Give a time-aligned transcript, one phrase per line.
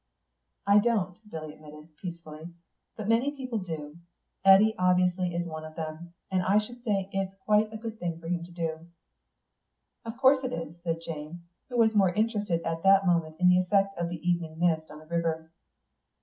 [0.65, 2.51] "I don't," Billy admitted, peacefully.
[2.97, 3.97] "But many people do.
[4.43, 6.15] Eddy obviously is one of them.
[6.31, 8.87] And I should say it's quite a good thing for him to do."
[10.03, 13.59] "Of course it is," said Jane, who was more interested at the moment in the
[13.59, 15.51] effect of the evening mist on the river.